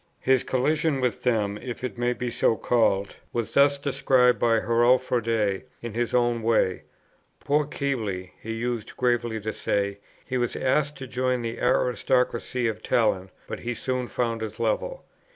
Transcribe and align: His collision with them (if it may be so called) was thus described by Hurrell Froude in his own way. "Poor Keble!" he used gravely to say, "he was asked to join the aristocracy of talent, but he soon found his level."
His 0.21 0.43
collision 0.43 0.99
with 0.99 1.21
them 1.21 1.59
(if 1.61 1.83
it 1.83 1.95
may 1.95 2.13
be 2.13 2.31
so 2.31 2.55
called) 2.55 3.17
was 3.31 3.53
thus 3.53 3.77
described 3.77 4.39
by 4.39 4.59
Hurrell 4.61 4.97
Froude 4.97 5.63
in 5.83 5.93
his 5.93 6.11
own 6.15 6.41
way. 6.41 6.81
"Poor 7.39 7.65
Keble!" 7.67 8.29
he 8.41 8.53
used 8.53 8.97
gravely 8.97 9.39
to 9.39 9.53
say, 9.53 9.99
"he 10.25 10.39
was 10.39 10.55
asked 10.55 10.97
to 10.97 11.05
join 11.07 11.43
the 11.43 11.59
aristocracy 11.59 12.67
of 12.67 12.81
talent, 12.81 13.29
but 13.45 13.59
he 13.59 13.75
soon 13.75 14.07
found 14.07 14.41
his 14.41 14.59
level." 14.59 15.05